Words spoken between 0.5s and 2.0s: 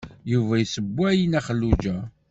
yessewway i Nna Xelluǧa.